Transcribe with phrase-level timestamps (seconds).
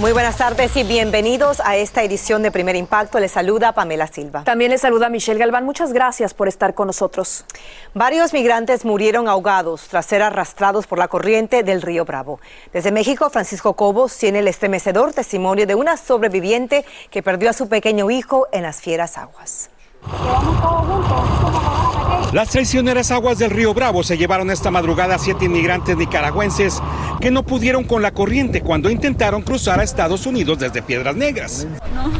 [0.00, 3.20] Muy buenas tardes y bienvenidos a esta edición de Primer Impacto.
[3.20, 4.42] Les saluda Pamela Silva.
[4.42, 5.64] También les saluda Michelle Galván.
[5.64, 7.44] Muchas gracias por estar con nosotros.
[7.94, 12.40] Varios migrantes murieron ahogados tras ser arrastrados por la corriente del río Bravo.
[12.72, 17.68] Desde México, Francisco Cobos tiene el estremecedor testimonio de una sobreviviente que perdió a su
[17.68, 19.70] pequeño hijo en las fieras aguas.
[22.32, 26.80] Las traicioneras aguas del río Bravo se llevaron esta madrugada a siete inmigrantes nicaragüenses
[27.20, 31.66] que no pudieron con la corriente cuando intentaron cruzar a Estados Unidos desde Piedras Negras.
[31.94, 32.10] No,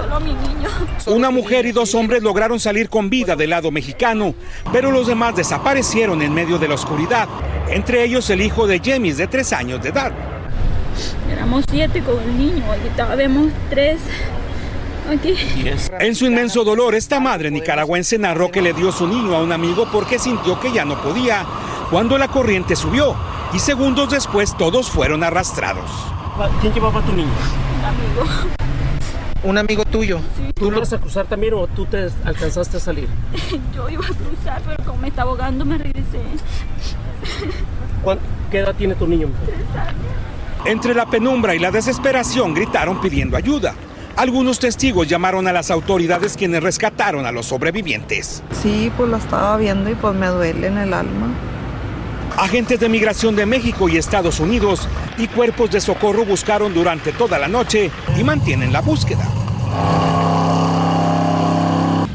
[0.00, 0.68] solo mi niño.
[1.06, 4.34] Una mujer y dos hombres lograron salir con vida del lado mexicano,
[4.72, 7.28] pero los demás desaparecieron en medio de la oscuridad,
[7.68, 10.12] entre ellos el hijo de Jemis de tres años de edad.
[11.30, 13.98] Éramos siete con el niño, estábamos tres.
[15.98, 19.52] En su inmenso dolor, esta madre nicaragüense narró que le dio su niño a un
[19.52, 21.44] amigo porque sintió que ya no podía
[21.90, 23.16] cuando la corriente subió
[23.52, 25.90] y segundos después todos fueron arrastrados.
[26.60, 27.28] ¿Quién llevaba a tu niño?
[27.78, 28.50] Un amigo.
[29.44, 30.20] ¿Un amigo tuyo?
[30.36, 30.52] Sí.
[30.54, 33.08] ¿Tú lo vas a cruzar también o tú te alcanzaste a salir?
[33.74, 36.20] Yo iba a cruzar, pero como me estaba ahogando me regresé.
[38.50, 39.28] ¿Qué edad tiene tu niño?
[39.44, 39.96] Tres años.
[40.64, 43.74] Entre la penumbra y la desesperación gritaron pidiendo ayuda.
[44.16, 48.42] Algunos testigos llamaron a las autoridades quienes rescataron a los sobrevivientes.
[48.62, 51.28] Sí, pues la estaba viendo y pues me duele en el alma.
[52.36, 57.38] Agentes de migración de México y Estados Unidos y cuerpos de socorro buscaron durante toda
[57.38, 59.26] la noche y mantienen la búsqueda.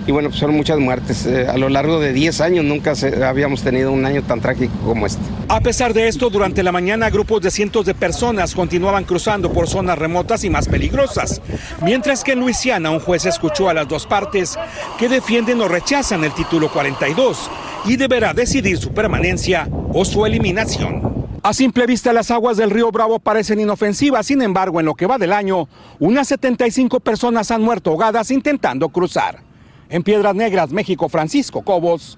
[0.07, 1.25] Y bueno, pues son muchas muertes.
[1.25, 4.73] Eh, a lo largo de 10 años nunca se, habíamos tenido un año tan trágico
[4.85, 5.22] como este.
[5.50, 9.68] A pesar de esto, durante la mañana grupos de cientos de personas continuaban cruzando por
[9.68, 11.41] zonas remotas y más peligrosas,
[11.81, 14.57] mientras que en Luisiana un juez escuchó a las dos partes
[14.97, 17.51] que defienden o rechazan el título 42
[17.85, 21.28] y deberá decidir su permanencia o su eliminación.
[21.44, 25.06] A simple vista las aguas del río Bravo parecen inofensivas, sin embargo en lo que
[25.06, 25.68] va del año,
[26.00, 29.47] unas 75 personas han muerto ahogadas intentando cruzar.
[29.90, 32.18] En Piedras Negras, México, Francisco Cobos,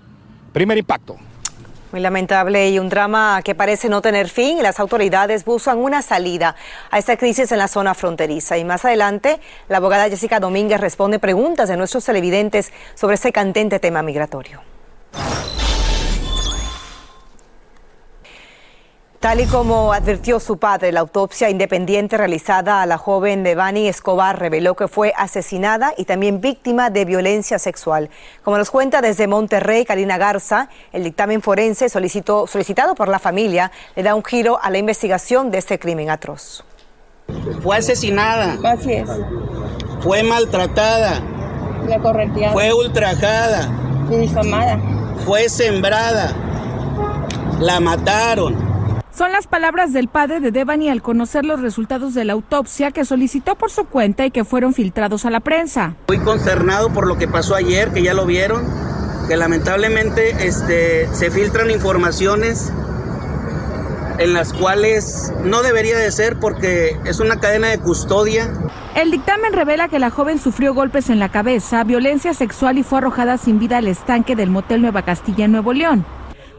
[0.54, 1.18] primer impacto.
[1.92, 6.56] Muy lamentable y un drama que parece no tener fin las autoridades buscan una salida
[6.92, 8.58] a esta crisis en la zona fronteriza.
[8.58, 13.80] Y más adelante, la abogada Jessica Domínguez responde preguntas de nuestros televidentes sobre este candente
[13.80, 14.62] tema migratorio.
[19.20, 24.40] Tal y como advirtió su padre, la autopsia independiente realizada a la joven Devani Escobar
[24.40, 28.10] reveló que fue asesinada y también víctima de violencia sexual.
[28.46, 33.74] Como nos cuenta desde Monterrey Karina Garza, el dictamen forense solicitó, solicitado por la familia
[33.94, 36.64] le da un giro a la investigación de este crimen atroz.
[37.62, 38.58] Fue asesinada.
[38.64, 39.10] Así es.
[40.00, 41.20] Fue maltratada.
[41.90, 42.54] La correteada.
[42.54, 43.70] Fue ultrajada.
[44.10, 44.80] Y difamada.
[45.26, 46.34] Fue sembrada.
[47.60, 48.69] La mataron.
[49.20, 53.04] Son las palabras del padre de Devani al conocer los resultados de la autopsia que
[53.04, 55.98] solicitó por su cuenta y que fueron filtrados a la prensa.
[56.08, 58.66] Muy consternado por lo que pasó ayer, que ya lo vieron,
[59.28, 62.72] que lamentablemente este, se filtran informaciones
[64.20, 68.54] en las cuales no debería de ser porque es una cadena de custodia.
[68.96, 73.00] El dictamen revela que la joven sufrió golpes en la cabeza, violencia sexual y fue
[73.00, 76.06] arrojada sin vida al estanque del motel Nueva Castilla en Nuevo León.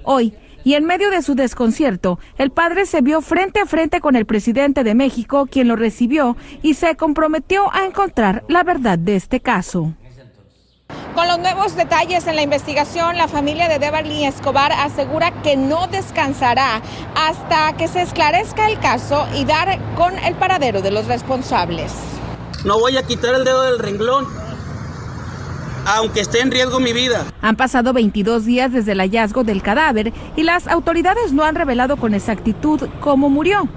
[0.02, 0.34] Hoy,
[0.64, 4.26] y en medio de su desconcierto, el padre se vio frente a frente con el
[4.26, 9.40] presidente de México, quien lo recibió y se comprometió a encontrar la verdad de este
[9.40, 9.94] caso.
[11.14, 15.86] Con los nuevos detalles en la investigación, la familia de Beverly Escobar asegura que no
[15.88, 16.82] descansará
[17.14, 21.92] hasta que se esclarezca el caso y dar con el paradero de los responsables.
[22.64, 24.26] No voy a quitar el dedo del renglón,
[25.86, 27.26] aunque esté en riesgo mi vida.
[27.42, 31.96] Han pasado 22 días desde el hallazgo del cadáver y las autoridades no han revelado
[31.96, 33.68] con exactitud cómo murió.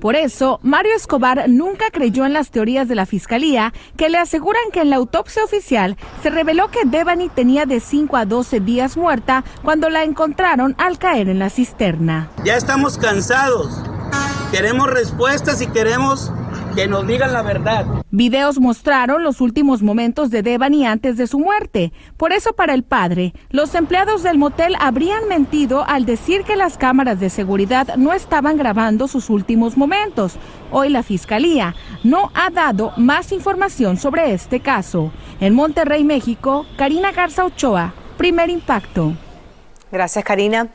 [0.00, 4.62] Por eso, Mario Escobar nunca creyó en las teorías de la fiscalía que le aseguran
[4.72, 8.96] que en la autopsia oficial se reveló que Devani tenía de 5 a 12 días
[8.96, 12.30] muerta cuando la encontraron al caer en la cisterna.
[12.44, 13.78] Ya estamos cansados.
[14.50, 16.32] Queremos respuestas y queremos
[16.74, 17.86] que nos digan la verdad.
[18.10, 21.92] Videos mostraron los últimos momentos de Devani antes de su muerte.
[22.16, 26.78] Por eso, para el padre, los empleados del motel habrían mentido al decir que las
[26.78, 30.36] cámaras de seguridad no estaban grabando sus últimos momentos.
[30.70, 31.74] Hoy la fiscalía
[32.04, 35.12] no ha dado más información sobre este caso.
[35.40, 39.14] En Monterrey, México, Karina Garza Ochoa, primer impacto.
[39.90, 40.68] Gracias, Karina.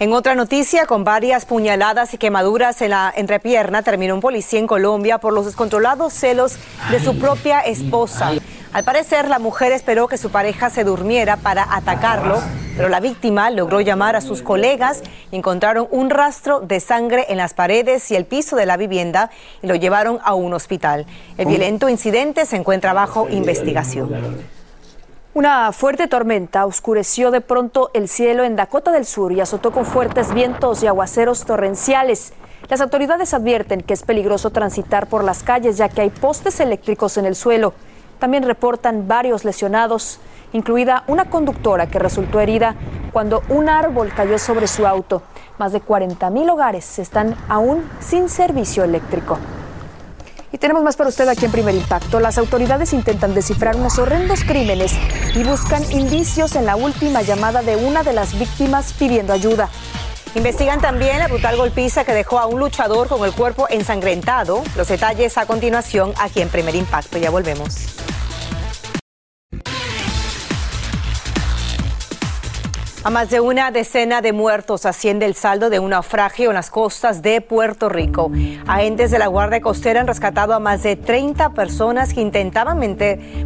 [0.00, 4.66] En otra noticia, con varias puñaladas y quemaduras en la entrepierna, terminó un policía en
[4.66, 6.56] Colombia por los descontrolados celos
[6.90, 8.32] de su propia esposa.
[8.72, 12.42] Al parecer, la mujer esperó que su pareja se durmiera para atacarlo,
[12.76, 15.00] pero la víctima logró llamar a sus colegas
[15.30, 19.30] y encontraron un rastro de sangre en las paredes y el piso de la vivienda
[19.62, 21.06] y lo llevaron a un hospital.
[21.38, 24.10] El violento incidente se encuentra bajo investigación.
[25.34, 29.84] Una fuerte tormenta oscureció de pronto el cielo en Dakota del Sur y azotó con
[29.84, 32.32] fuertes vientos y aguaceros torrenciales.
[32.68, 37.16] Las autoridades advierten que es peligroso transitar por las calles ya que hay postes eléctricos
[37.16, 37.74] en el suelo.
[38.20, 40.20] También reportan varios lesionados,
[40.52, 42.76] incluida una conductora que resultó herida
[43.12, 45.22] cuando un árbol cayó sobre su auto.
[45.58, 49.36] Más de 40 mil hogares están aún sin servicio eléctrico.
[50.54, 52.20] Y tenemos más para usted aquí en Primer Impacto.
[52.20, 54.92] Las autoridades intentan descifrar unos horrendos crímenes
[55.34, 59.68] y buscan indicios en la última llamada de una de las víctimas pidiendo ayuda.
[60.36, 64.62] Investigan también la brutal golpiza que dejó a un luchador con el cuerpo ensangrentado.
[64.76, 67.18] Los detalles a continuación aquí en Primer Impacto.
[67.18, 67.74] Ya volvemos.
[73.06, 76.70] A más de una decena de muertos asciende el saldo de un naufragio en las
[76.70, 78.32] costas de Puerto Rico.
[78.66, 82.78] Agentes de la Guardia Costera han rescatado a más de 30 personas que intentaban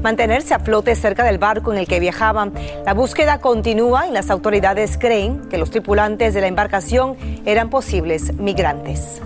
[0.00, 2.52] mantenerse a flote cerca del barco en el que viajaban.
[2.86, 8.34] La búsqueda continúa y las autoridades creen que los tripulantes de la embarcación eran posibles
[8.34, 9.20] migrantes.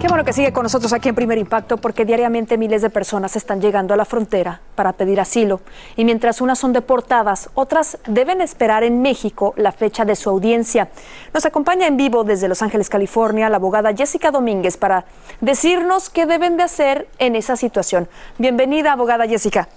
[0.00, 3.34] Qué bueno que sigue con nosotros aquí en Primer Impacto porque diariamente miles de personas
[3.34, 5.60] están llegando a la frontera para pedir asilo
[5.96, 10.88] y mientras unas son deportadas, otras deben esperar en México la fecha de su audiencia.
[11.34, 15.04] Nos acompaña en vivo desde Los Ángeles, California, la abogada Jessica Domínguez para
[15.40, 18.08] decirnos qué deben de hacer en esa situación.
[18.38, 19.68] Bienvenida, abogada Jessica.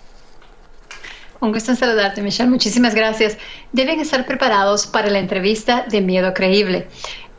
[1.39, 2.51] Un gusto en saludarte, Michelle.
[2.51, 3.39] Muchísimas gracias.
[3.71, 6.88] Deben estar preparados para la entrevista de miedo creíble.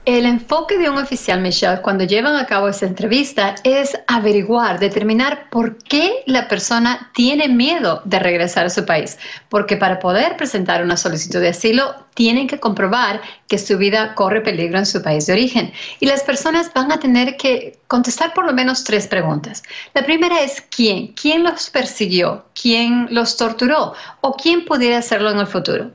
[0.04, 5.48] El enfoque de un oficial, Michelle, cuando llevan a cabo esa entrevista es averiguar, determinar
[5.48, 9.16] por qué la persona tiene miedo de regresar a su país.
[9.48, 14.40] Porque para poder presentar una solicitud de asilo, tienen que comprobar que su vida corre
[14.40, 15.72] peligro en su país de origen.
[16.00, 19.62] Y las personas van a tener que contestar por lo menos tres preguntas.
[19.94, 25.38] La primera es quién, quién los persiguió, quién los torturó o quién pudiera hacerlo en
[25.38, 25.92] el futuro.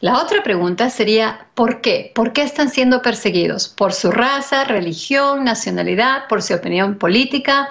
[0.00, 2.12] La otra pregunta sería, ¿por qué?
[2.14, 3.68] ¿Por qué están siendo perseguidos?
[3.68, 7.68] ¿Por su raza, religión, nacionalidad, por su opinión política?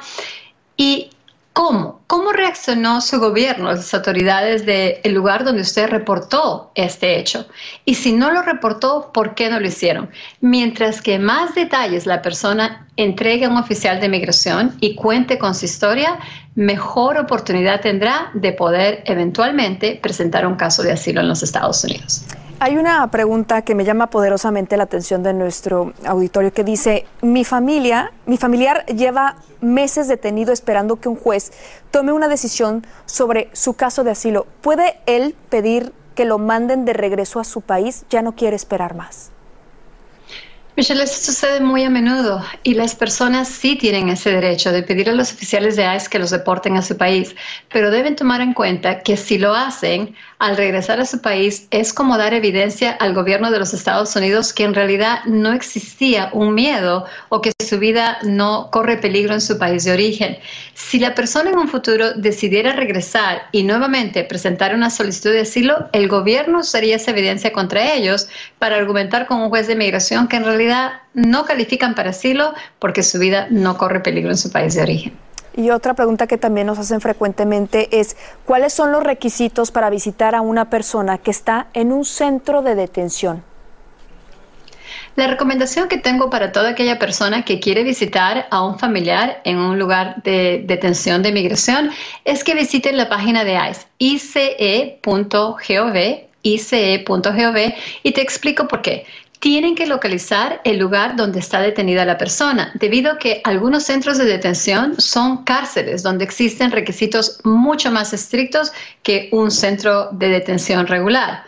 [0.76, 1.10] ¿Y
[1.54, 2.02] cómo?
[2.06, 7.48] ¿Cómo reaccionó su gobierno, las autoridades del lugar donde usted reportó este hecho?
[7.84, 10.10] Y si no lo reportó, ¿por qué no lo hicieron?
[10.40, 15.56] Mientras que más detalles la persona entregue a un oficial de migración y cuente con
[15.56, 16.20] su historia,
[16.58, 22.24] mejor oportunidad tendrá de poder eventualmente presentar un caso de asilo en los Estados Unidos.
[22.60, 27.46] Hay una pregunta que me llama poderosamente la atención de nuestro auditorio que dice, mi
[27.46, 31.52] familia, mi familiar lleva meses detenido esperando que un juez
[31.92, 34.48] tome una decisión sobre su caso de asilo.
[34.62, 38.04] ¿Puede él pedir que lo manden de regreso a su país?
[38.10, 39.30] Ya no quiere esperar más.
[40.77, 45.10] Michelle, esto sucede muy a menudo y las personas sí tienen ese derecho de pedir
[45.10, 47.36] a los oficiales de ICE que los deporten a su país,
[47.74, 51.91] pero deben tomar en cuenta que si lo hacen, al regresar a su país es
[51.93, 56.53] como dar evidencia al gobierno de los Estados Unidos que en realidad no existía un
[56.53, 60.38] miedo o que su vida no corre peligro en su país de origen.
[60.75, 65.89] Si la persona en un futuro decidiera regresar y nuevamente presentar una solicitud de asilo,
[65.91, 68.29] el gobierno usaría esa evidencia contra ellos
[68.60, 70.66] para argumentar con un juez de migración que en realidad
[71.13, 75.17] no califican para asilo porque su vida no corre peligro en su país de origen.
[75.57, 80.36] Y otra pregunta que también nos hacen frecuentemente es, ¿cuáles son los requisitos para visitar
[80.36, 83.43] a una persona que está en un centro de detención?
[85.15, 89.57] La recomendación que tengo para toda aquella persona que quiere visitar a un familiar en
[89.57, 91.89] un lugar de detención de migración
[92.24, 93.57] es que visiten la página de
[93.97, 95.95] ICE, ice.gov,
[96.43, 99.07] ice.gov, y te explico por qué
[99.39, 104.17] tienen que localizar el lugar donde está detenida la persona, debido a que algunos centros
[104.17, 108.72] de detención son cárceles donde existen requisitos mucho más estrictos
[109.03, 111.44] que un centro de detención regular.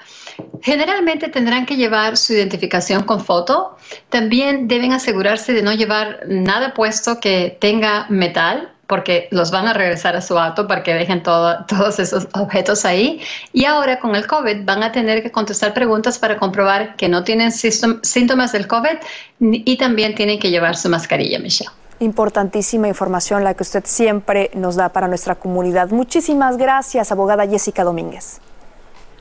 [0.61, 3.77] Generalmente tendrán que llevar su identificación con foto.
[4.09, 9.73] También deben asegurarse de no llevar nada puesto que tenga metal, porque los van a
[9.73, 13.21] regresar a su auto para que dejen todos esos objetos ahí.
[13.53, 17.23] Y ahora con el COVID van a tener que contestar preguntas para comprobar que no
[17.23, 18.97] tienen síntomas del COVID
[19.39, 21.69] y también tienen que llevar su mascarilla, Michelle.
[21.99, 25.89] Importantísima información la que usted siempre nos da para nuestra comunidad.
[25.91, 28.39] Muchísimas gracias, abogada Jessica Domínguez.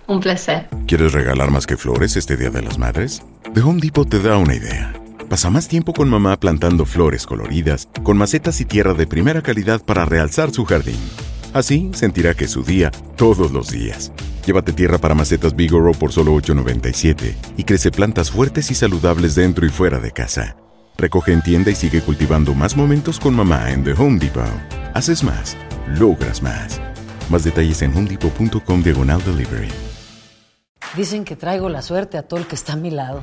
[0.07, 0.67] Un placer.
[0.87, 3.23] ¿Quieres regalar más que flores este Día de las Madres?
[3.53, 4.95] The Home Depot te da una idea.
[5.29, 9.83] Pasa más tiempo con mamá plantando flores coloridas, con macetas y tierra de primera calidad
[9.85, 10.99] para realzar su jardín.
[11.53, 14.11] Así sentirá que es su día todos los días.
[14.47, 19.67] Llévate tierra para macetas Bigoro por solo $8.97 y crece plantas fuertes y saludables dentro
[19.67, 20.57] y fuera de casa.
[20.97, 24.49] Recoge en tienda y sigue cultivando más momentos con mamá en The Home Depot.
[24.95, 25.59] Haces más,
[25.99, 26.81] logras más.
[27.29, 29.69] Más detalles en homedepot.com diagonal delivery.
[30.97, 33.23] Dicen que traigo la suerte a todo el que está a mi lado.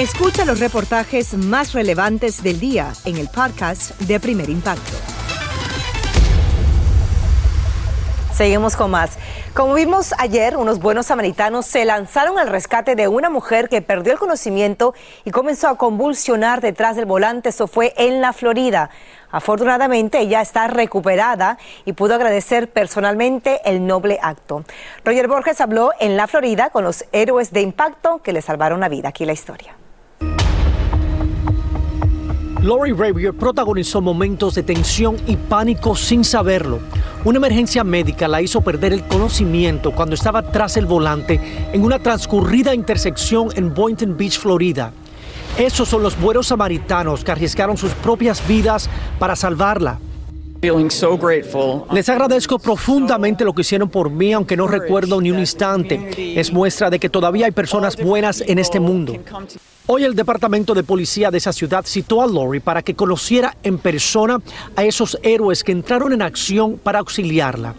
[0.00, 4.96] Escucha los reportajes más relevantes del día en el podcast de Primer Impacto.
[8.32, 9.18] Seguimos con más.
[9.52, 14.14] Como vimos ayer, unos buenos samaritanos se lanzaron al rescate de una mujer que perdió
[14.14, 14.94] el conocimiento
[15.26, 17.50] y comenzó a convulsionar detrás del volante.
[17.50, 18.88] Eso fue en la Florida.
[19.30, 24.64] Afortunadamente, ella está recuperada y pudo agradecer personalmente el noble acto.
[25.04, 28.88] Roger Borges habló en la Florida con los héroes de impacto que le salvaron la
[28.88, 29.10] vida.
[29.10, 29.76] Aquí la historia.
[32.62, 36.78] Lori Ravier protagonizó momentos de tensión y pánico sin saberlo.
[37.24, 41.40] Una emergencia médica la hizo perder el conocimiento cuando estaba tras el volante
[41.72, 44.92] en una transcurrida intersección en Boynton Beach, Florida.
[45.58, 49.98] Esos son los buenos samaritanos que arriesgaron sus propias vidas para salvarla.
[51.92, 56.38] Les agradezco profundamente lo que hicieron por mí, aunque no recuerdo ni un instante.
[56.38, 59.14] Es muestra de que todavía hay personas buenas en este mundo.
[59.86, 63.78] Hoy el departamento de policía de esa ciudad citó a Lori para que conociera en
[63.78, 64.38] persona
[64.76, 67.74] a esos héroes que entraron en acción para auxiliarla.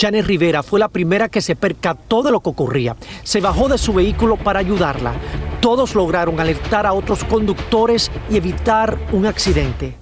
[0.00, 2.96] Janet Rivera fue la primera que se percató de lo que ocurría.
[3.22, 5.12] Se bajó de su vehículo para ayudarla.
[5.60, 9.96] Todos lograron alertar a otros conductores y evitar un accidente.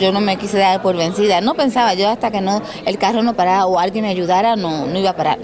[0.00, 3.22] Yo no me quise dar por vencida, no pensaba yo hasta que no el carro
[3.22, 5.38] no parara o alguien me ayudara, no, no iba a parar.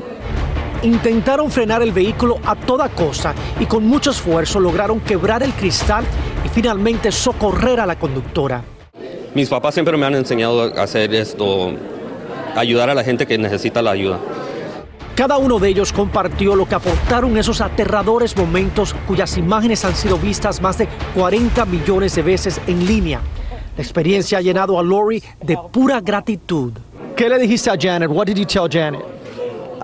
[0.83, 6.05] Intentaron frenar el vehículo a toda cosa y con mucho esfuerzo lograron quebrar el cristal
[6.45, 8.65] y finalmente socorrer a la conductora.
[9.33, 11.73] Mis papás siempre me han enseñado a hacer esto,
[12.57, 14.19] ayudar a la gente que necesita la ayuda.
[15.15, 20.17] Cada uno de ellos compartió lo que aportaron esos aterradores momentos cuyas imágenes han sido
[20.19, 23.21] vistas más de 40 millones de veces en línea.
[23.77, 26.73] La experiencia ha llenado a Lori de pura gratitud.
[27.15, 28.11] ¿Qué le dijiste a Janet?
[28.11, 29.12] What did you tell Janet?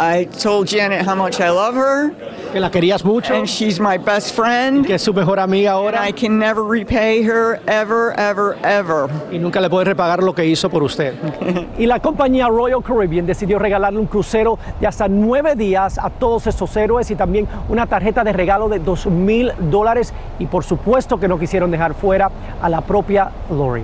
[0.00, 2.10] I told Janet how much I love her.
[2.52, 3.34] Que la querías mucho.
[3.34, 4.86] And she's my best friend.
[4.86, 6.08] Que es su mejor amiga ahora.
[6.08, 9.08] I can never repay her ever, ever, ever.
[9.32, 11.14] Y nunca le puede repagar lo que hizo por usted.
[11.78, 16.46] y la compañía Royal Caribbean decidió regalarle un crucero de hasta nueve días a todos
[16.46, 20.14] estos héroes y también una tarjeta de regalo de dos mil dólares.
[20.38, 22.30] Y por supuesto que no quisieron dejar fuera
[22.62, 23.82] a la propia Lori.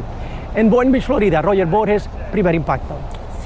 [0.55, 2.95] En Boynton Beach, Florida, Roger Borges, primer impacto.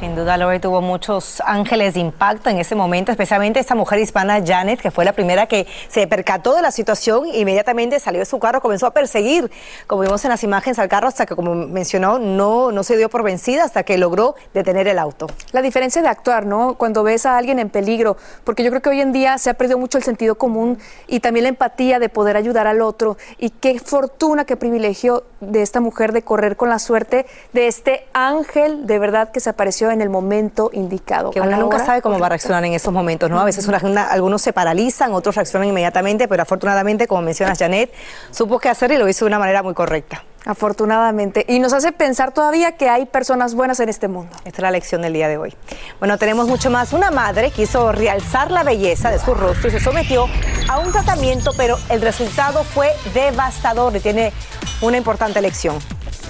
[0.01, 4.41] Sin duda, Lori tuvo muchos ángeles de impacto en ese momento, especialmente esta mujer hispana,
[4.47, 8.25] Janet, que fue la primera que se percató de la situación e inmediatamente salió de
[8.25, 9.51] su carro, comenzó a perseguir,
[9.89, 13.09] como vimos en las imágenes, al carro hasta que, como mencionó, no, no se dio
[13.09, 15.27] por vencida hasta que logró detener el auto.
[15.51, 16.75] La diferencia de actuar, ¿no?
[16.75, 19.55] Cuando ves a alguien en peligro, porque yo creo que hoy en día se ha
[19.55, 20.79] perdido mucho el sentido común
[21.09, 23.17] y también la empatía de poder ayudar al otro.
[23.37, 28.07] Y qué fortuna, qué privilegio de esta mujer de correr con la suerte de este
[28.13, 31.31] ángel de verdad que se apareció en el momento indicado.
[31.31, 33.41] Que uno nunca sabe cómo va a reaccionar en esos momentos, ¿no?
[33.41, 37.93] A veces algunos se paralizan, otros reaccionan inmediatamente, pero afortunadamente, como mencionas Janet,
[38.31, 40.25] supo qué hacer y lo hizo de una manera muy correcta.
[40.47, 41.45] Afortunadamente.
[41.49, 44.35] Y nos hace pensar todavía que hay personas buenas en este mundo.
[44.45, 45.55] Esta es la lección del día de hoy.
[45.99, 46.93] Bueno, tenemos mucho más.
[46.93, 50.27] Una madre quiso realzar la belleza de su rostro y se sometió
[50.71, 54.33] a un tratamiento, pero el resultado fue devastador y tiene
[54.81, 55.77] una importante lección.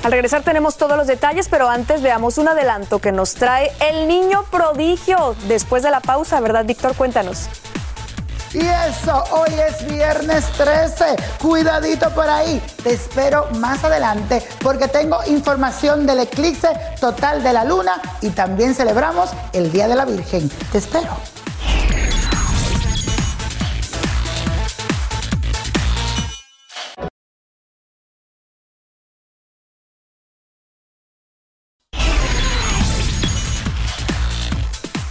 [0.05, 4.07] Al regresar tenemos todos los detalles, pero antes veamos un adelanto que nos trae el
[4.07, 6.95] niño prodigio después de la pausa, ¿verdad, Víctor?
[6.95, 7.49] Cuéntanos.
[8.55, 11.17] Y eso, hoy es viernes 13.
[11.39, 12.63] Cuidadito por ahí.
[12.83, 18.75] Te espero más adelante porque tengo información del eclipse total de la luna y también
[18.75, 20.49] celebramos el Día de la Virgen.
[20.73, 21.38] Te espero.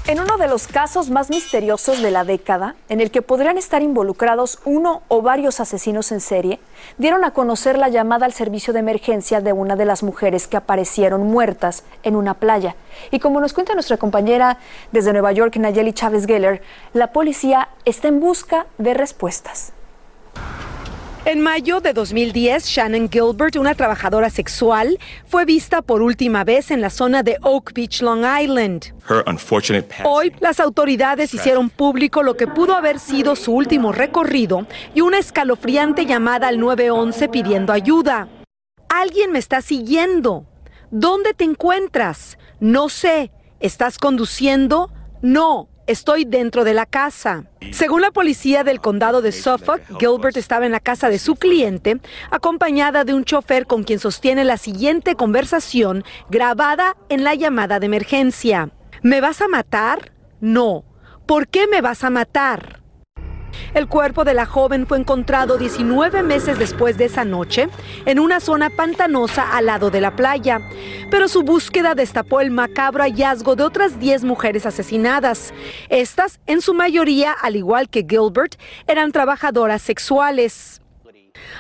[0.08, 3.82] En uno de los casos más misteriosos de la década, en el que podrían estar
[3.82, 6.62] involucrados uno o varios asesinos en serie,
[6.98, 10.56] dieron a conocer la llamada al servicio de emergencia de una de las mujeres que
[10.56, 12.78] aparecieron muertas en una playa.
[13.12, 14.60] Y como nos cuenta nuestra compañera
[14.94, 16.62] desde Nueva York, Nayeli Chávez Geller,
[16.94, 19.74] la policía está en busca de respuestas.
[21.26, 26.80] En mayo de 2010, Shannon Gilbert, una trabajadora sexual, fue vista por última vez en
[26.80, 28.94] la zona de Oak Beach, Long Island.
[30.06, 35.18] Hoy, las autoridades hicieron público lo que pudo haber sido su último recorrido y una
[35.20, 38.30] escalofriante llamada al 911 pidiendo ayuda.
[38.88, 40.46] Alguien me está siguiendo.
[40.92, 42.38] ¿Dónde te encuentras?
[42.60, 43.32] No sé.
[43.60, 44.92] ¿Estás conduciendo?
[45.22, 47.46] No estoy dentro de la casa.
[47.72, 52.00] Según la policía del condado de Suffolk, Gilbert estaba en la casa de su cliente,
[52.30, 57.88] acompañada de un chofer con quien sostiene la siguiente conversación grabada en la llamada de
[57.88, 58.70] emergencia.
[59.02, 60.12] ¿Me vas a matar?
[60.40, 60.84] No.
[61.26, 62.82] ¿Por qué me vas a matar?
[63.74, 67.70] El cuerpo de la joven fue encontrado 19 meses después de esa noche
[68.06, 70.62] en una zona pantanosa al lado de la playa,
[71.12, 75.54] pero su búsqueda destapó el macabro hallazgo de otras 10 mujeres asesinadas.
[75.90, 78.56] Estas, en su mayoría, al igual que Gilbert,
[78.88, 80.82] eran trabajadoras sexuales.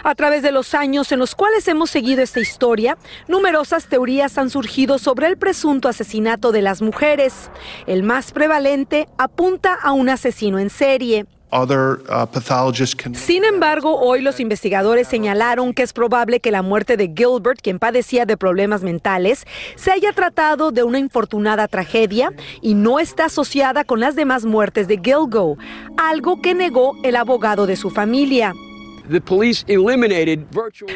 [0.03, 4.49] A través de los años en los cuales hemos seguido esta historia, numerosas teorías han
[4.49, 7.49] surgido sobre el presunto asesinato de las mujeres.
[7.85, 11.25] El más prevalente apunta a un asesino en serie.
[11.49, 11.65] Uh,
[13.13, 17.79] Sin embargo, hoy los investigadores señalaron que es probable que la muerte de Gilbert, quien
[17.79, 19.45] padecía de problemas mentales,
[19.77, 24.89] se haya tratado de una infortunada tragedia y no está asociada con las demás muertes
[24.89, 25.57] de Gilgo,
[25.95, 28.53] algo que negó el abogado de su familia.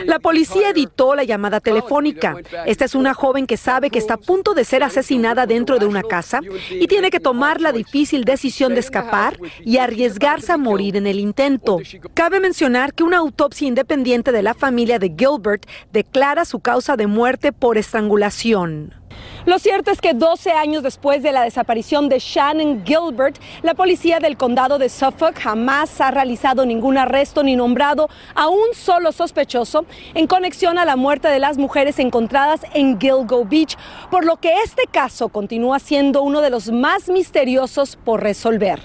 [0.06, 2.36] La policía editó la llamada telefónica.
[2.66, 5.86] Esta es una joven que sabe que está a punto de ser asesinada dentro de
[5.86, 10.96] una casa y tiene que tomar la difícil decisión de escapar y arriesgarse a morir
[10.96, 11.78] en el intento.
[12.14, 17.08] Cabe mencionar que una autopsia independiente de la familia de Gilbert declara su causa de
[17.08, 19.01] muerte por estrangulación.
[19.46, 24.20] Lo cierto es que 12 años después de la desaparición de Shannon Gilbert, la policía
[24.20, 29.86] del condado de Suffolk jamás ha realizado ningún arresto ni nombrado a un solo sospechoso
[30.14, 33.78] en conexión a la muerte de las mujeres encontradas en Gilgo Beach,
[34.10, 38.80] por lo que este caso continúa siendo uno de los más misteriosos por resolver.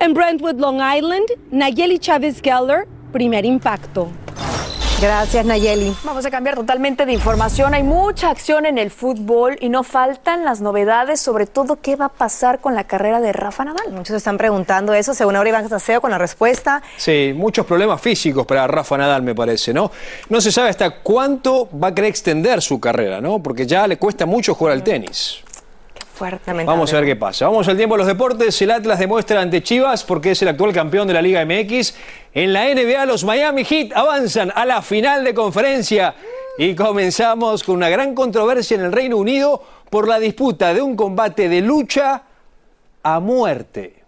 [0.00, 4.08] En Brentwood, Long Island, Nayeli Chávez Geller, primer impacto.
[5.00, 5.94] Gracias, Nayeli.
[6.04, 7.74] Vamos a cambiar totalmente de información.
[7.74, 12.06] Hay mucha acción en el fútbol y no faltan las novedades, sobre todo qué va
[12.06, 13.92] a pasar con la carrera de Rafa Nadal.
[13.92, 16.82] Muchos están preguntando eso, según ahora Iván Saseo con la respuesta.
[16.96, 19.90] Sí, muchos problemas físicos para Rafa Nadal, me parece, ¿no?
[20.30, 23.42] No se sabe hasta cuánto va a querer extender su carrera, ¿no?
[23.42, 25.42] Porque ya le cuesta mucho jugar al tenis.
[26.66, 27.46] Vamos a ver qué pasa.
[27.46, 28.60] Vamos al tiempo de los deportes.
[28.62, 31.94] El Atlas demuestra ante Chivas porque es el actual campeón de la Liga MX.
[32.32, 36.14] En la NBA los Miami Heat avanzan a la final de conferencia.
[36.58, 40.96] Y comenzamos con una gran controversia en el Reino Unido por la disputa de un
[40.96, 42.22] combate de lucha
[43.02, 44.02] a muerte.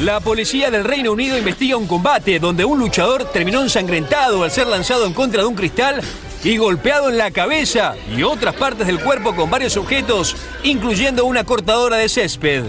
[0.00, 4.66] La policía del Reino Unido investiga un combate donde un luchador terminó ensangrentado al ser
[4.66, 6.02] lanzado en contra de un cristal
[6.46, 11.42] y golpeado en la cabeza y otras partes del cuerpo con varios objetos, incluyendo una
[11.42, 12.64] cortadora de césped.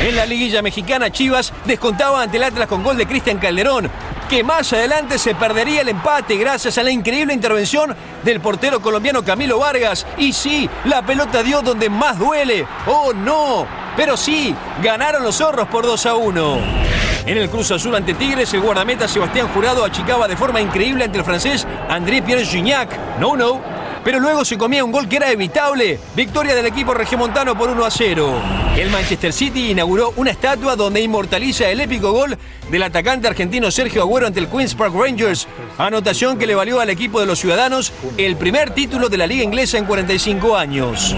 [0.00, 3.90] En la liguilla mexicana, Chivas descontaba ante el Atlas con gol de Cristian Calderón,
[4.30, 9.24] que más adelante se perdería el empate gracias a la increíble intervención del portero colombiano
[9.24, 10.06] Camilo Vargas.
[10.18, 12.64] Y sí, la pelota dio donde más duele.
[12.86, 13.66] ¡Oh no!
[13.96, 16.95] Pero sí, ganaron los zorros por 2 a 1.
[17.26, 21.18] En el Cruz Azul ante Tigres, el guardameta Sebastián Jurado achicaba de forma increíble ante
[21.18, 23.18] el francés André Pierre Gignac.
[23.18, 23.60] No, no.
[24.04, 25.98] Pero luego se comía un gol que era evitable.
[26.14, 28.32] Victoria del equipo regiomontano por 1 a 0.
[28.76, 32.38] El Manchester City inauguró una estatua donde inmortaliza el épico gol
[32.70, 35.48] del atacante argentino Sergio Agüero ante el Queen's Park Rangers.
[35.78, 39.42] Anotación que le valió al equipo de los ciudadanos el primer título de la liga
[39.42, 41.16] inglesa en 45 años.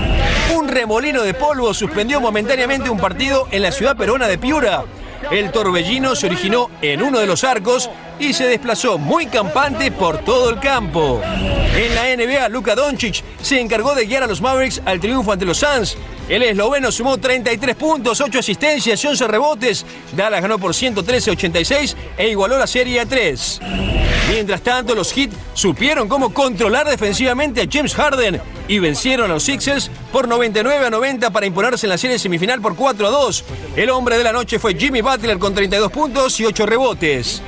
[0.57, 4.85] Un remolino de polvo suspendió momentáneamente un partido en la ciudad peruana de Piura.
[5.31, 10.25] El torbellino se originó en uno de los arcos y se desplazó muy campante por
[10.25, 11.21] todo el campo.
[11.23, 15.45] En la NBA, Luka Doncic se encargó de guiar a los Mavericks al triunfo ante
[15.45, 15.99] los Suns.
[16.29, 19.87] El esloveno sumó 33 puntos, 8 asistencias y 11 rebotes.
[20.15, 23.61] Dallas ganó por 113-86 e igualó la serie a 3.
[24.31, 29.43] Mientras tanto, los Heat supieron cómo controlar defensivamente a James Harden y vencieron a los
[29.43, 33.45] Sixers por 99 a 90 para imponerse en la serie semifinal por 4 a 2.
[33.77, 37.41] El hombre de la noche fue Jimmy Butler con 32 puntos y 8 rebotes.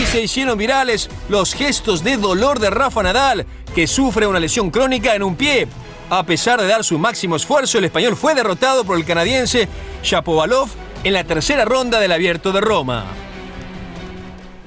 [0.00, 4.70] Y se hicieron virales los gestos de dolor de Rafa Nadal, que sufre una lesión
[4.70, 5.68] crónica en un pie.
[6.08, 9.66] A pesar de dar su máximo esfuerzo, el español fue derrotado por el canadiense
[10.04, 10.68] Shapovalov
[11.02, 13.06] en la tercera ronda del Abierto de Roma.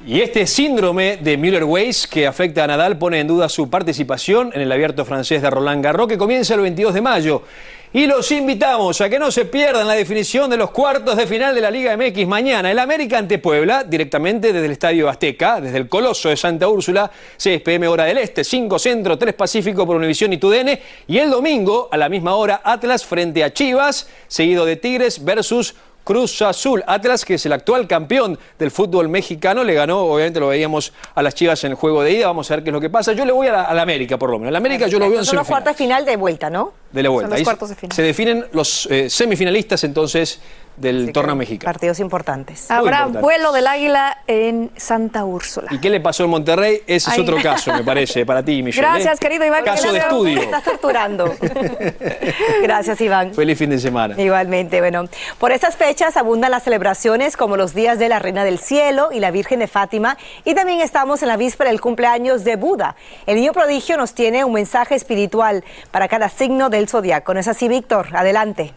[0.05, 4.61] Y este síndrome de Müller-Weiss que afecta a Nadal pone en duda su participación en
[4.61, 7.43] el abierto francés de Roland Garros que comienza el 22 de mayo.
[7.91, 11.55] Y los invitamos a que no se pierdan la definición de los cuartos de final
[11.55, 12.69] de la Liga MX mañana.
[12.69, 17.09] El América ante Puebla, directamente desde el Estadio Azteca, desde el Coloso de Santa Úrsula,
[17.37, 20.77] 6 pm hora del Este, 5 Centro, 3 Pacífico por Univisión y TUDN.
[21.07, 25.73] Y el domingo, a la misma hora, Atlas frente a Chivas, seguido de Tigres versus
[26.09, 26.83] Cruz Azul.
[26.87, 31.21] Atlas, que es el actual campeón del fútbol mexicano, le ganó, obviamente lo veíamos a
[31.21, 32.25] las Chivas en el juego de ida.
[32.25, 33.13] Vamos a ver qué es lo que pasa.
[33.13, 34.51] Yo le voy a la, América, por lo menos.
[34.51, 36.73] La América yo lo veo en Son los cuartos de final de vuelta, ¿no?
[36.91, 37.37] De la vuelta.
[37.91, 40.39] Se definen los eh, semifinalistas entonces
[40.79, 41.71] del torneo mexicano.
[41.71, 42.69] Partidos importantes.
[42.71, 45.67] Habrá vuelo del águila en Santa Úrsula.
[45.71, 46.81] ¿Y qué le pasó en Monterrey?
[46.87, 48.87] Ese es otro caso, me parece, para ti, Michelle.
[48.87, 49.19] Gracias, ¿eh?
[49.19, 49.63] querido Iván.
[49.63, 50.41] Caso de estudio.
[50.41, 51.35] estás torturando.
[52.63, 53.33] Gracias, Iván.
[53.33, 54.19] Feliz fin de semana.
[54.19, 55.05] Igualmente, bueno.
[55.37, 59.19] Por estas fechas abundan las celebraciones como los días de la Reina del Cielo y
[59.19, 60.17] la Virgen de Fátima.
[60.45, 62.95] Y también estamos en la víspera del cumpleaños de Buda.
[63.25, 67.33] El niño prodigio nos tiene un mensaje espiritual para cada signo del zodiaco.
[67.33, 68.07] ¿No es así, Víctor?
[68.13, 68.73] Adelante.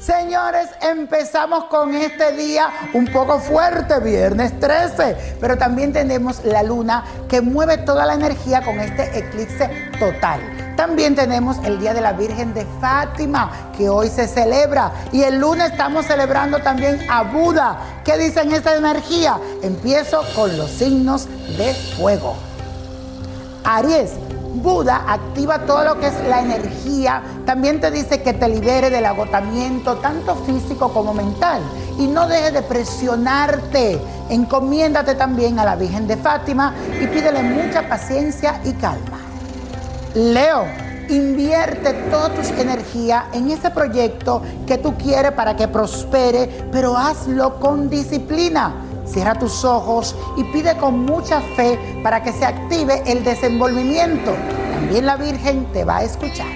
[0.00, 7.04] Señores, empezamos con este día un poco fuerte, viernes 13, pero también tenemos la luna
[7.28, 10.40] que mueve toda la energía con este eclipse total.
[10.74, 14.90] También tenemos el Día de la Virgen de Fátima, que hoy se celebra.
[15.12, 17.78] Y el lunes estamos celebrando también a Buda.
[18.02, 19.36] ¿Qué dicen esta energía?
[19.62, 22.36] Empiezo con los signos de fuego.
[23.64, 24.12] Aries,
[24.54, 27.22] Buda activa todo lo que es la energía.
[27.46, 31.62] También te dice que te libere del agotamiento, tanto físico como mental.
[31.98, 34.00] Y no dejes de presionarte.
[34.28, 39.18] Encomiéndate también a la Virgen de Fátima y pídele mucha paciencia y calma.
[40.14, 40.64] Leo,
[41.08, 47.60] invierte toda tu energía en ese proyecto que tú quieres para que prospere, pero hazlo
[47.60, 48.74] con disciplina
[49.10, 54.36] Cierra tus ojos y pide con mucha fe para que se active el desenvolvimiento.
[54.72, 56.46] También la Virgen te va a escuchar.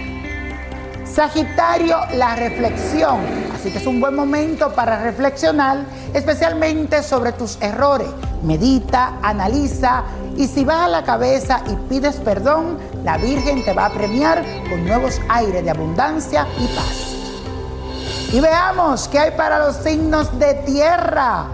[1.04, 3.20] Sagitario, la reflexión.
[3.54, 8.08] Así que es un buen momento para reflexionar, especialmente sobre tus errores.
[8.42, 10.04] Medita, analiza
[10.36, 14.44] y si vas a la cabeza y pides perdón, la Virgen te va a premiar
[14.68, 17.14] con nuevos aires de abundancia y paz.
[18.32, 21.46] Y veamos qué hay para los signos de tierra.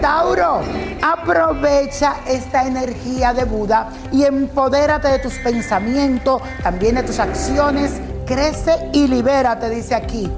[0.00, 0.60] Tauro,
[1.02, 7.92] aprovecha esta energía de Buda y empodérate de tus pensamientos, también de tus acciones.
[8.26, 10.30] Crece y libérate, dice aquí.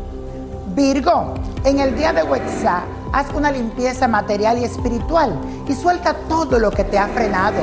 [0.74, 5.34] Virgo, en el día de Huetzá, haz una limpieza material y espiritual
[5.66, 7.58] y suelta todo lo que te ha frenado.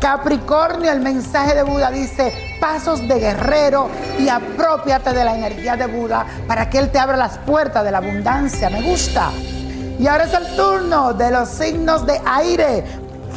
[0.00, 5.86] Capricornio, el mensaje de Buda dice, pasos de guerrero y apropiate de la energía de
[5.86, 8.70] Buda para que Él te abra las puertas de la abundancia.
[8.70, 9.30] Me gusta.
[10.00, 12.84] Y ahora es el turno de los signos de aire.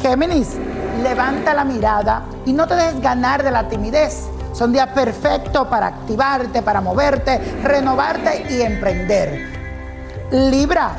[0.00, 0.56] Géminis,
[1.02, 4.24] levanta la mirada y no te dejes ganar de la timidez.
[4.54, 9.46] Son días perfectos para activarte, para moverte, renovarte y emprender.
[10.30, 10.92] Libra,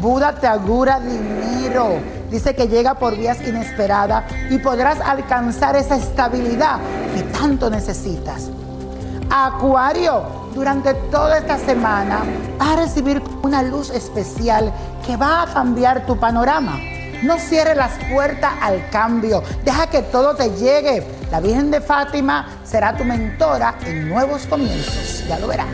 [0.00, 1.98] Buda te augura dinero.
[2.30, 6.78] Dice que llega por vías inesperadas y podrás alcanzar esa estabilidad
[7.14, 8.48] que tanto necesitas.
[9.28, 12.22] Acuario, durante toda esta semana
[12.58, 14.72] vas a recibir una luz especial
[15.06, 16.78] que va a cambiar tu panorama.
[17.22, 19.42] No cierres las puertas al cambio.
[19.64, 21.06] Deja que todo te llegue.
[21.30, 25.24] La Virgen de Fátima será tu mentora en nuevos comienzos.
[25.28, 25.68] Ya lo verás.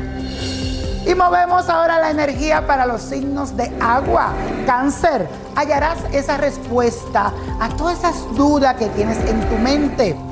[1.07, 4.33] Y movemos ahora la energía para los signos de agua.
[4.67, 10.26] Cáncer, hallarás esa respuesta a todas esas dudas que tienes en tu mente.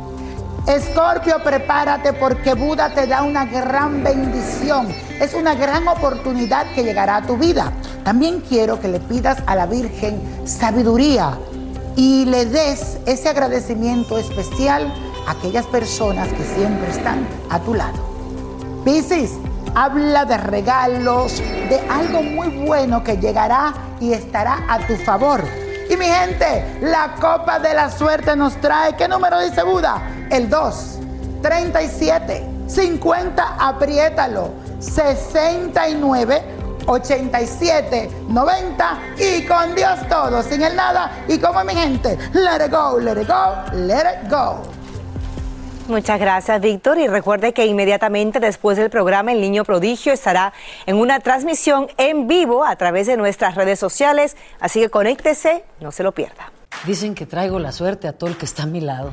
[0.66, 4.88] Escorpio, prepárate porque Buda te da una gran bendición.
[5.20, 7.70] Es una gran oportunidad que llegará a tu vida.
[8.02, 11.38] También quiero que le pidas a la Virgen sabiduría
[11.96, 14.90] y le des ese agradecimiento especial
[15.26, 17.98] a aquellas personas que siempre están a tu lado.
[18.86, 19.32] Piscis,
[19.74, 25.44] habla de regalos, de algo muy bueno que llegará y estará a tu favor.
[25.90, 30.02] Y mi gente, la copa de la suerte nos trae, ¿qué número dice Buda?
[30.34, 30.98] El 2,
[31.42, 36.42] 37, 50, apriétalo, 69,
[36.86, 42.72] 87, 90 y con Dios todo, sin el nada y como mi gente, let it
[42.72, 44.60] go, let it go, let it go.
[45.86, 46.98] Muchas gracias, Víctor.
[46.98, 50.52] Y recuerde que inmediatamente después del programa El Niño Prodigio estará
[50.86, 54.36] en una transmisión en vivo a través de nuestras redes sociales.
[54.58, 56.50] Así que conéctese, no se lo pierda.
[56.86, 59.12] Dicen que traigo la suerte a todo el que está a mi lado.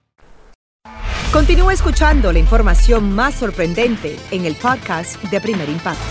[1.31, 6.03] Continúa escuchando la información más sorprendente en el podcast de Primer Impacto.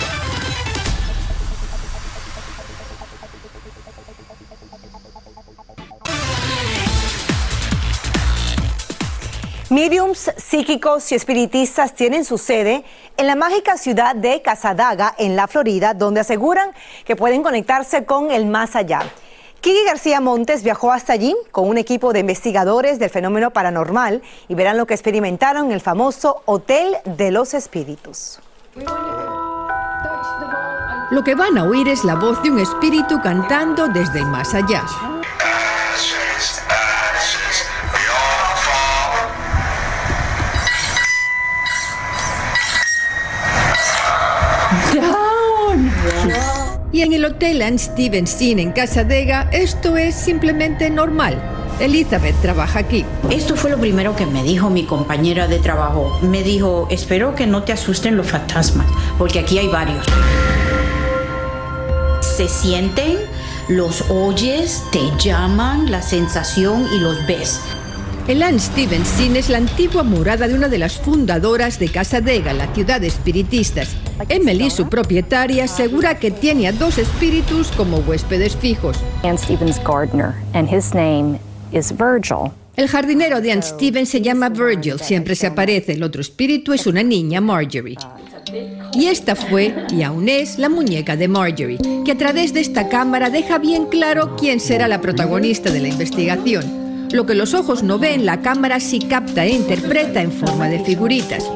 [9.68, 12.83] Mediums psíquicos y espiritistas tienen su sede
[13.18, 16.70] en la mágica ciudad de Casadaga, en la Florida, donde aseguran
[17.04, 19.02] que pueden conectarse con el más allá.
[19.61, 24.55] Kiki García Montes viajó hasta allí con un equipo de investigadores del fenómeno paranormal y
[24.55, 28.40] verán lo que experimentaron en el famoso Hotel de los Espíritus.
[31.11, 34.55] Lo que van a oír es la voz de un espíritu cantando desde el más
[34.55, 34.87] allá.
[46.92, 51.40] Y en el Hotel Ann Stevens Inn en Casadega, esto es simplemente normal.
[51.79, 53.05] Elizabeth trabaja aquí.
[53.31, 56.18] Esto fue lo primero que me dijo mi compañera de trabajo.
[56.20, 58.87] Me dijo, espero que no te asusten los fantasmas,
[59.18, 60.05] porque aquí hay varios.
[62.20, 63.18] Se sienten,
[63.68, 67.61] los oyes, te llaman, la sensación y los ves.
[68.28, 72.52] El Ann Stevens Inn es la antigua morada de una de las fundadoras de Casadega,
[72.52, 73.96] la ciudad de espiritistas.
[74.28, 78.98] Emily, su propietaria, asegura que tiene a dos espíritus como huéspedes fijos.
[79.24, 81.40] Ann Stevens Gardner, and his name
[81.72, 82.52] is Virgil.
[82.76, 85.92] El jardinero de Ann Stevens se llama Virgil, siempre se aparece.
[85.92, 87.96] El otro espíritu es una niña, Marjorie.
[88.94, 92.88] Y esta fue, y aún es, la muñeca de Marjorie, que a través de esta
[92.88, 96.89] cámara deja bien claro quién será la protagonista de la investigación.
[97.12, 100.79] Lo que los ojos no ven, la cámara sí capta e interpreta en forma de
[100.81, 101.51] figuritas.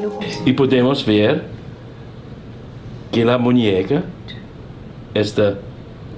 [0.45, 1.43] Y podemos ver
[3.11, 4.03] que la muñeca
[5.13, 5.55] está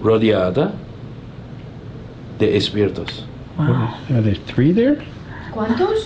[0.01, 0.73] rodeada
[2.39, 3.25] de espíritus.
[3.57, 3.89] Wow.
[4.15, 4.97] Are there three there?
[5.57, 6.05] ¿Cuántos?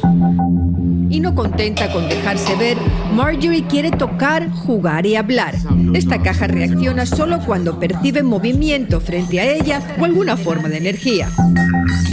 [1.10, 2.78] Y no contenta con dejarse ver,
[3.14, 5.56] Marjorie quiere tocar, jugar y hablar.
[5.94, 11.28] Esta caja reacciona solo cuando percibe movimiento frente a ella o alguna forma de energía.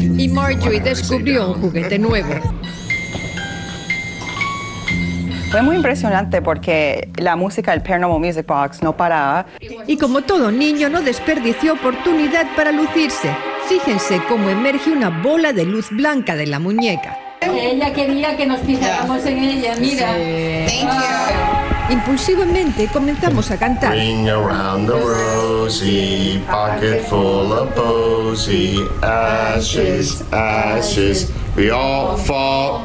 [0.01, 2.35] Y Marjorie descubrió un juguete nuevo.
[5.53, 9.47] Fue muy impresionante porque la música del Paranormal Music Box no paraba.
[9.87, 13.31] Y como todo niño, no desperdició oportunidad para lucirse.
[13.69, 17.17] Fíjense cómo emerge una bola de luz blanca de la muñeca.
[17.57, 20.17] Ella quería que nos fijáramos en ella, mira.
[21.91, 23.93] Impulsivamente comenzamos a cantar.
[23.95, 32.83] Ring around the rosy, pocket full of posy, ashes, ashes, we all fall.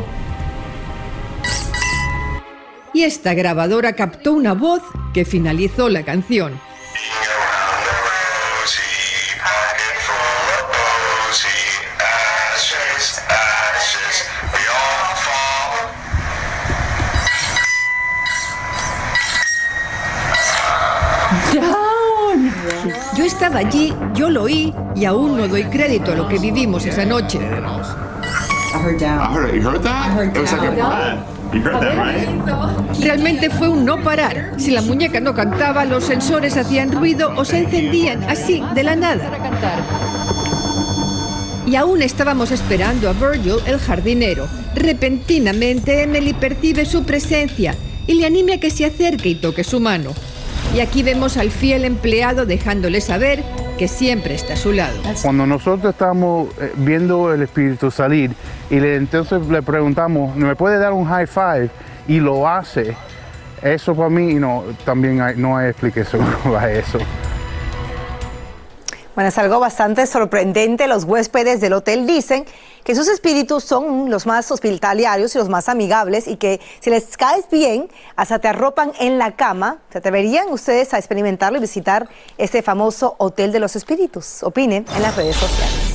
[2.94, 6.60] Y esta grabadora captó una voz que finalizó la canción.
[23.54, 27.06] Estaba allí, yo lo oí y aún no doy crédito a lo que vivimos esa
[27.06, 27.40] noche.
[33.00, 34.54] Realmente fue un no parar.
[34.58, 38.96] Si la muñeca no cantaba, los sensores hacían ruido o se encendían así, de la
[38.96, 39.30] nada.
[41.68, 44.48] Y aún estábamos esperando a Virgil, el jardinero.
[44.74, 47.76] Repentinamente, Emily percibe su presencia
[48.08, 50.12] y le anime a que se acerque y toque su mano.
[50.74, 53.44] Y aquí vemos al fiel empleado dejándole saber
[53.78, 54.98] que siempre está a su lado.
[55.22, 58.32] Cuando nosotros estamos eh, viendo el espíritu salir
[58.72, 61.70] y le, entonces le preguntamos, ¿me puede dar un high five?
[62.08, 62.96] Y lo hace.
[63.62, 66.26] Eso para mí no, también no hay explicación
[66.60, 66.98] a eso.
[69.16, 70.88] Bueno, es algo bastante sorprendente.
[70.88, 72.46] Los huéspedes del hotel dicen
[72.84, 77.16] que sus espíritus son los más hospitalarios y los más amigables y que si les
[77.16, 79.78] caes bien, hasta te arropan en la cama.
[79.92, 84.42] ¿Se atreverían ustedes a experimentarlo y visitar este famoso Hotel de los Espíritus?
[84.42, 85.94] Opinen en las redes sociales.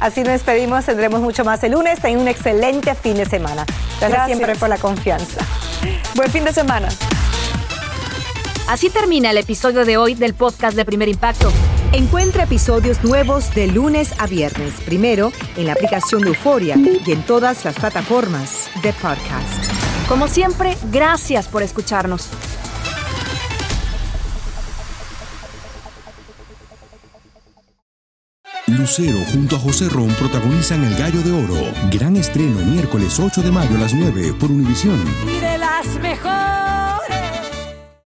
[0.00, 2.00] Así nos despedimos, tendremos mucho más el lunes.
[2.00, 3.64] Tengan un excelente fin de semana.
[4.00, 5.46] Gracias, siempre por la confianza.
[6.16, 6.88] Buen fin de semana.
[8.66, 11.52] Así termina el episodio de hoy del podcast de Primer Impacto.
[11.94, 17.22] Encuentra episodios nuevos de lunes a viernes, primero en la aplicación de Euforia y en
[17.22, 19.70] todas las plataformas de podcast.
[20.08, 22.30] Como siempre, gracias por escucharnos.
[28.68, 31.72] Lucero junto a José Ron protagonizan El Gallo de Oro.
[31.90, 34.98] Gran estreno miércoles 8 de mayo a las 9 por Univisión.
[35.26, 36.81] Y de las mejores.